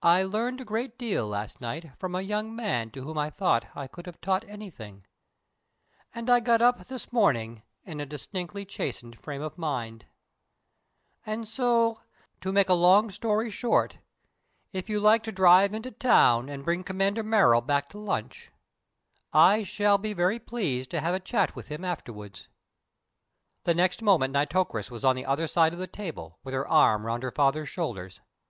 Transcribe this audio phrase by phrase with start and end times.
[0.00, 3.66] I learnt a great deal last night from a young man to whom I thought
[3.74, 5.04] I could have taught anything,
[6.14, 10.06] and I got up this morning in a distinctly chastened frame of mind;
[11.26, 12.00] and so,
[12.40, 13.98] to make a long story short,
[14.72, 18.50] if you like to drive into town and bring Commander Merrill back to lunch,
[19.34, 22.48] I shall be very pleased to have a chat with him afterwards."
[23.64, 27.04] The next moment Nitocris was on the other side of the table, with her arm
[27.04, 28.22] round her father's shoulders.